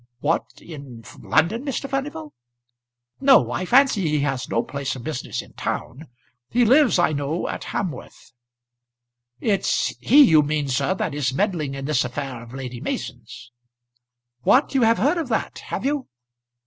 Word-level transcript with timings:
"What! 0.19 0.59
in 0.59 1.03
London, 1.19 1.63
Mr. 1.63 1.87
Furnival?" 1.87 2.33
"No; 3.19 3.51
I 3.51 3.65
fancy 3.65 4.01
he 4.09 4.21
has 4.21 4.49
no 4.49 4.63
place 4.63 4.95
of 4.95 5.03
business 5.03 5.43
in 5.43 5.53
town. 5.53 6.07
He 6.49 6.65
lives 6.65 6.97
I 6.97 7.13
know 7.13 7.47
at 7.47 7.65
Hamworth." 7.65 8.31
"It's 9.39 9.93
he 9.99 10.23
you 10.23 10.41
mean, 10.41 10.69
sir, 10.69 10.95
that 10.95 11.13
is 11.13 11.35
meddling 11.35 11.75
in 11.75 11.85
this 11.85 12.03
affair 12.03 12.41
of 12.41 12.51
Lady 12.51 12.81
Mason's." 12.81 13.51
"What! 14.41 14.73
you 14.73 14.81
have 14.81 14.97
heard 14.97 15.19
of 15.19 15.29
that; 15.29 15.59
have 15.65 15.85
you?" 15.85 16.07